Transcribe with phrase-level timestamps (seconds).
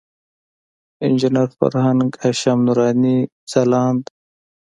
[1.05, 3.17] انجینر فرهنګ، هاشم نوراني،
[3.51, 4.03] ځلاند.